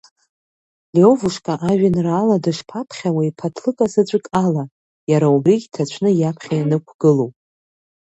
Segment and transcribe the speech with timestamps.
[0.93, 4.63] Лиовушка ажәеинраала дышԥаԥхьауеи ԥаҭлыка заҵәык ала,
[5.11, 7.29] иара убригь ҭацәны иаԥхьа ианықәгылоу?!